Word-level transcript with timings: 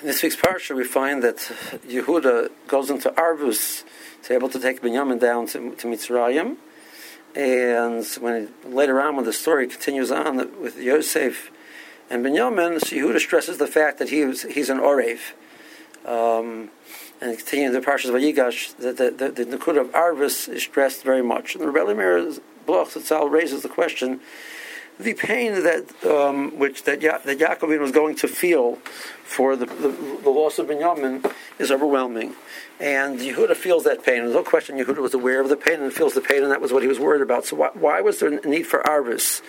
In 0.00 0.06
this 0.06 0.22
week's 0.22 0.36
parsha, 0.36 0.76
we 0.76 0.84
find 0.84 1.24
that 1.24 1.38
Yehuda 1.88 2.50
goes 2.68 2.88
into 2.88 3.10
Arvus 3.10 3.82
to 4.22 4.28
be 4.28 4.34
able 4.36 4.48
to 4.50 4.60
take 4.60 4.80
Binyamin 4.80 5.18
down 5.18 5.48
to, 5.48 5.74
to 5.74 5.88
Mitzrayim. 5.88 6.56
And 7.34 8.06
when 8.20 8.54
later 8.64 9.00
on, 9.00 9.16
when 9.16 9.24
the 9.24 9.32
story 9.32 9.66
continues 9.66 10.12
on 10.12 10.36
with 10.60 10.78
Yosef 10.78 11.50
and 12.08 12.24
Binyamin, 12.24 12.78
so 12.78 12.94
Yehuda 12.94 13.18
stresses 13.18 13.58
the 13.58 13.66
fact 13.66 13.98
that 13.98 14.10
he 14.10 14.24
was, 14.24 14.42
he's 14.42 14.70
an 14.70 14.78
Orev. 14.78 15.18
Um, 16.06 16.70
and 17.20 17.36
continuing 17.36 17.72
the 17.72 17.80
Parshas 17.80 18.12
Vayigash, 18.12 18.76
that 18.76 18.98
the, 18.98 19.10
the, 19.10 19.44
the 19.44 19.56
Nakud 19.56 19.80
of 19.80 19.88
Arvus 19.88 20.48
is 20.48 20.62
stressed 20.62 21.02
very 21.02 21.24
much. 21.24 21.56
And 21.56 21.64
the 21.64 21.70
Rebbe 21.70 21.96
Meir 21.96 22.34
Bloch 22.66 22.94
raises 23.32 23.64
the 23.64 23.68
question 23.68 24.20
the 24.98 25.14
pain 25.14 25.52
that 25.62 26.04
um, 26.04 26.58
which 26.58 26.84
that, 26.84 27.02
ya- 27.02 27.18
that 27.24 27.38
Yaakov 27.38 27.78
was 27.78 27.92
going 27.92 28.16
to 28.16 28.28
feel 28.28 28.76
for 29.22 29.56
the, 29.56 29.66
the, 29.66 30.20
the 30.22 30.30
loss 30.30 30.58
of 30.58 30.66
Binyamin 30.66 31.32
is 31.58 31.70
overwhelming. 31.70 32.34
And 32.80 33.18
Yehuda 33.18 33.56
feels 33.56 33.84
that 33.84 34.04
pain. 34.04 34.22
There's 34.22 34.34
no 34.34 34.44
question 34.44 34.78
Yehuda 34.78 34.98
was 34.98 35.12
aware 35.12 35.40
of 35.40 35.48
the 35.48 35.56
pain 35.56 35.80
and 35.80 35.92
feels 35.92 36.14
the 36.14 36.20
pain, 36.20 36.42
and 36.42 36.52
that 36.52 36.60
was 36.60 36.72
what 36.72 36.82
he 36.82 36.88
was 36.88 36.98
worried 36.98 37.22
about. 37.22 37.44
So 37.44 37.56
why, 37.56 37.70
why 37.74 38.00
was 38.00 38.20
there 38.20 38.38
a 38.38 38.46
need 38.48 38.66
for 38.66 38.80
Arvus? 38.82 39.42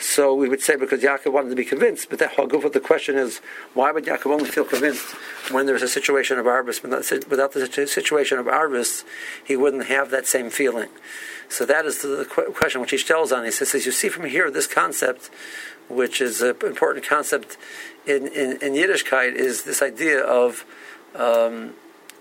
So 0.00 0.32
we 0.32 0.48
would 0.48 0.60
say 0.60 0.76
because 0.76 1.02
Yaakov 1.02 1.32
wanted 1.32 1.50
to 1.50 1.56
be 1.56 1.64
convinced, 1.64 2.08
but 2.08 2.20
that 2.20 2.36
Haguf, 2.36 2.72
the 2.72 2.80
question 2.80 3.16
is, 3.16 3.40
why 3.74 3.90
would 3.90 4.04
Yaakov 4.04 4.26
only 4.26 4.48
feel 4.48 4.64
convinced 4.64 5.04
when 5.50 5.66
there's 5.66 5.82
a 5.82 5.88
situation 5.88 6.38
of 6.38 6.46
Arvus? 6.46 6.82
Without 7.28 7.52
the 7.52 7.86
situation 7.86 8.38
of 8.38 8.46
Arvus, 8.46 9.04
he 9.44 9.56
wouldn't 9.56 9.86
have 9.86 10.10
that 10.10 10.26
same 10.26 10.50
feeling. 10.50 10.88
So 11.48 11.64
that 11.64 11.86
is 11.86 12.02
the 12.02 12.26
question 12.54 12.80
which 12.80 12.90
he 12.90 12.98
tells 12.98 13.32
on. 13.32 13.44
He 13.44 13.50
says, 13.50 13.74
as 13.74 13.86
you 13.86 13.92
see 13.92 14.08
from 14.10 14.26
here, 14.26 14.50
this 14.50 14.66
concept, 14.66 14.87
which 15.88 16.20
is 16.20 16.42
an 16.42 16.56
important 16.62 17.06
concept 17.06 17.56
in, 18.06 18.26
in, 18.28 18.52
in 18.62 18.72
Yiddishkeit, 18.72 19.34
is 19.34 19.64
this 19.64 19.82
idea 19.82 20.20
of 20.20 20.64
um, 21.14 21.74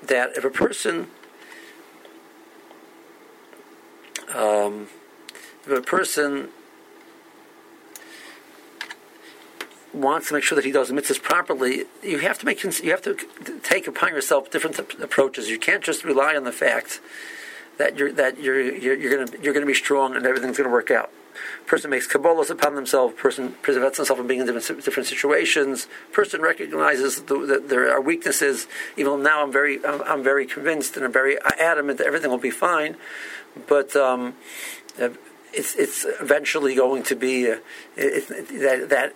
that 0.03 0.35
if 0.37 0.43
a 0.43 0.49
person 0.49 1.07
um, 4.35 4.87
if 5.65 5.71
a 5.71 5.81
person 5.81 6.49
wants 9.93 10.27
to 10.27 10.33
make 10.33 10.43
sure 10.43 10.55
that 10.55 10.65
he 10.65 10.71
does 10.71 10.91
mitzvahs 10.91 11.21
properly, 11.21 11.85
you 12.03 12.19
have 12.19 12.37
to 12.39 12.45
make 12.45 12.63
you 12.63 12.91
have 12.91 13.01
to 13.01 13.17
take 13.63 13.87
upon 13.87 14.09
yourself 14.09 14.51
different 14.51 14.79
approaches. 15.01 15.49
You 15.49 15.59
can't 15.59 15.83
just 15.83 16.03
rely 16.03 16.35
on 16.35 16.43
the 16.43 16.51
fact 16.51 16.99
that 17.77 17.97
you're 17.97 18.11
that 18.13 18.39
you're 18.39 18.59
you're, 18.61 18.95
you're 18.95 19.15
going 19.15 19.27
to 19.27 19.41
you're 19.41 19.53
going 19.53 19.65
to 19.65 19.67
be 19.67 19.73
strong 19.73 20.15
and 20.15 20.25
everything's 20.25 20.57
going 20.57 20.69
to 20.69 20.73
work 20.73 20.91
out. 20.91 21.11
Person 21.65 21.89
makes 21.89 22.07
kabbalas 22.07 22.49
upon 22.49 22.75
themselves. 22.75 23.13
Person 23.15 23.53
prevents 23.61 23.97
himself 23.97 24.17
from 24.17 24.27
being 24.27 24.41
in 24.41 24.45
different, 24.45 24.83
different 24.83 25.07
situations. 25.07 25.87
Person 26.11 26.41
recognizes 26.41 27.21
the, 27.23 27.37
that 27.45 27.69
there 27.69 27.91
are 27.91 28.01
weaknesses. 28.01 28.67
Even 28.95 29.23
now 29.23 29.43
I'm 29.43 29.51
very 29.51 29.83
I'm, 29.85 30.01
I'm, 30.03 30.23
very 30.23 30.45
convinced 30.45 30.95
and 30.95 31.05
I'm 31.05 31.11
very 31.11 31.37
adamant 31.59 31.97
that 31.99 32.07
everything 32.07 32.29
will 32.29 32.37
be 32.37 32.51
fine, 32.51 32.95
but 33.67 33.95
um, 33.95 34.35
it's 35.53 35.75
it's 35.75 36.05
eventually 36.21 36.75
going 36.75 37.03
to 37.03 37.15
be 37.15 37.51
uh, 37.51 37.57
it, 37.95 38.29
it, 38.29 38.47
that 38.61 38.89
that 38.89 39.13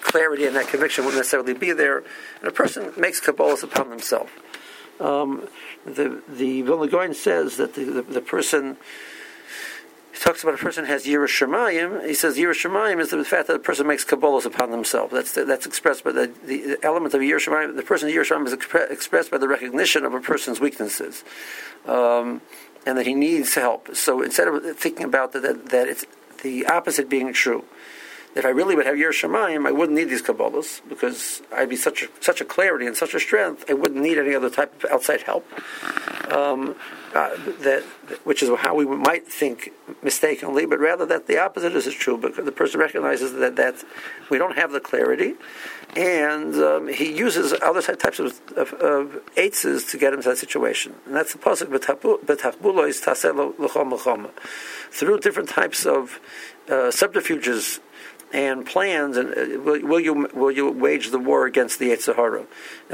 clarity 0.00 0.46
and 0.46 0.56
that 0.56 0.68
conviction 0.68 1.04
won't 1.04 1.16
necessarily 1.16 1.54
be 1.54 1.72
there. 1.72 1.98
And 2.40 2.48
a 2.48 2.52
person 2.52 2.92
makes 2.96 3.20
kabbalas 3.20 3.62
upon 3.62 3.90
themselves. 3.90 4.30
Um, 5.00 5.48
the 5.84 6.22
the 6.28 6.62
Vilna 6.62 6.88
Gaon 6.88 7.14
says 7.14 7.56
that 7.56 7.74
the, 7.74 7.84
the, 7.84 8.02
the, 8.02 8.20
person 8.20 8.76
talks 10.24 10.42
about 10.42 10.54
a 10.54 10.58
person 10.58 10.86
has 10.86 11.04
Yiras 11.04 11.28
Shamayim. 11.28 12.06
He 12.06 12.14
says 12.14 12.38
Yiras 12.38 12.64
Shamayim 12.64 12.98
is 12.98 13.10
the 13.10 13.22
fact 13.24 13.48
that 13.48 13.56
a 13.56 13.58
person 13.58 13.86
makes 13.86 14.06
kabbalas 14.06 14.46
upon 14.46 14.70
themselves. 14.70 15.12
That's 15.12 15.32
that's 15.32 15.66
expressed 15.66 16.02
by 16.02 16.12
the, 16.12 16.32
the 16.46 16.78
element 16.82 17.12
of 17.12 17.20
Yiras 17.20 17.46
Shamayim. 17.46 17.76
The 17.76 17.82
person 17.82 18.08
Yiras 18.08 18.30
Shamayim 18.30 18.46
is 18.46 18.54
expre- 18.54 18.90
expressed 18.90 19.30
by 19.30 19.36
the 19.36 19.48
recognition 19.48 20.04
of 20.04 20.14
a 20.14 20.20
person's 20.20 20.60
weaknesses, 20.60 21.24
um, 21.84 22.40
and 22.86 22.96
that 22.96 23.06
he 23.06 23.14
needs 23.14 23.54
help. 23.54 23.94
So 23.94 24.22
instead 24.22 24.48
of 24.48 24.78
thinking 24.78 25.04
about 25.04 25.32
that, 25.32 25.42
that, 25.42 25.68
that 25.70 25.88
it's 25.88 26.06
the 26.42 26.66
opposite 26.66 27.10
being 27.10 27.32
true 27.34 27.64
if 28.34 28.44
I 28.44 28.48
really 28.48 28.74
would 28.74 28.86
have 28.86 28.98
Yer 28.98 29.12
Shamayim, 29.12 29.66
I 29.66 29.70
wouldn't 29.70 29.96
need 29.96 30.08
these 30.08 30.22
Kabbalahs 30.22 30.80
because 30.88 31.42
I'd 31.52 31.68
be 31.68 31.76
such 31.76 32.02
a, 32.02 32.08
such 32.20 32.40
a 32.40 32.44
clarity 32.44 32.86
and 32.86 32.96
such 32.96 33.14
a 33.14 33.20
strength, 33.20 33.64
I 33.70 33.74
wouldn't 33.74 34.00
need 34.00 34.18
any 34.18 34.34
other 34.34 34.50
type 34.50 34.82
of 34.82 34.90
outside 34.90 35.22
help. 35.22 35.46
Um, 36.30 36.76
uh, 37.14 37.36
that, 37.60 37.84
which 38.24 38.42
is 38.42 38.50
how 38.58 38.74
we 38.74 38.84
might 38.84 39.26
think 39.26 39.70
mistakenly, 40.02 40.66
but 40.66 40.80
rather 40.80 41.06
that 41.06 41.26
the 41.28 41.38
opposite 41.38 41.74
is 41.76 41.92
true 41.94 42.16
because 42.16 42.44
the 42.44 42.52
person 42.52 42.80
recognizes 42.80 43.34
that, 43.34 43.54
that 43.56 43.76
we 44.30 44.38
don't 44.38 44.56
have 44.56 44.72
the 44.72 44.80
clarity, 44.80 45.34
and 45.96 46.56
um, 46.56 46.88
he 46.88 47.16
uses 47.16 47.54
other 47.62 47.80
types 47.82 48.18
of, 48.18 48.40
of, 48.56 48.72
of 48.74 49.20
to 49.36 49.98
get 49.98 50.12
him 50.12 50.22
to 50.22 50.30
that 50.30 50.38
situation. 50.38 50.94
And 51.06 51.14
that's 51.14 51.32
the 51.32 51.38
pasuk 51.38 51.70
But 51.70 52.38
is 52.88 53.00
tasel 53.00 53.54
through 54.90 55.18
different 55.20 55.48
types 55.48 55.86
of 55.86 56.20
uh, 56.68 56.90
subterfuges 56.90 57.80
and 58.34 58.66
plans, 58.66 59.16
and 59.16 59.30
uh, 59.30 59.60
will, 59.60 59.80
will, 59.82 60.00
you 60.00 60.28
will 60.34 60.50
you 60.50 60.68
wage 60.68 61.12
the 61.12 61.20
war 61.20 61.46
against 61.46 61.78
the 61.78 61.94
Sahara? 61.94 62.40
And 62.40 62.48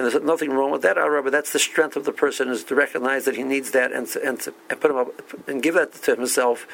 there's 0.04 0.22
nothing 0.22 0.50
wrong 0.50 0.70
with 0.70 0.82
that, 0.82 0.96
but 0.96 1.32
that's 1.32 1.52
the 1.52 1.58
strength 1.58 1.96
of 1.96 2.04
the 2.04 2.12
person 2.12 2.50
is 2.50 2.62
to 2.64 2.74
recognize 2.74 3.24
that 3.24 3.36
he 3.36 3.42
needs 3.42 3.70
that 3.70 3.90
and 3.90 4.06
to, 4.08 4.22
and, 4.22 4.38
to, 4.40 4.52
and 4.68 4.78
put 4.78 4.90
him 4.90 4.98
up 4.98 5.48
and 5.48 5.62
give 5.62 5.74
that 5.74 5.94
to 5.94 6.14
himself, 6.14 6.66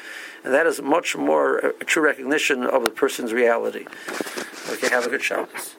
and 0.43 0.53
that 0.53 0.67
is 0.67 0.81
much 0.81 1.15
more 1.15 1.59
a 1.59 1.85
true 1.85 2.03
recognition 2.03 2.63
of 2.63 2.83
the 2.83 2.89
person's 2.89 3.31
reality. 3.31 3.85
Okay, 4.69 4.89
have 4.89 5.05
a 5.05 5.09
good 5.09 5.23
Shabbos. 5.23 5.75